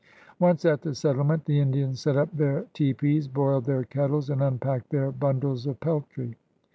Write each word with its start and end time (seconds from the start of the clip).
Once 0.39 0.65
at 0.65 0.81
the 0.81 0.95
settlement, 0.95 1.45
the 1.45 1.59
Indians 1.59 1.99
set 1.99 2.17
up 2.17 2.35
their 2.35 2.65
tepees, 2.73 3.27
boiled 3.27 3.65
their 3.65 3.83
kettles, 3.83 4.31
and 4.31 4.41
unpacked 4.41 4.89
their 4.89 5.11
bimdles 5.11 5.67
of 5.67 5.79
peltry. 5.79 6.35